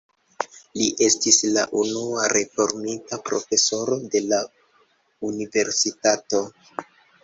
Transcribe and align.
Li 0.79 0.87
estis 1.07 1.37
la 1.57 1.65
unua 1.83 2.25
reformita 2.35 3.21
profesoro 3.31 4.01
de 4.17 4.27
la 4.33 4.43
universitato. 5.33 6.47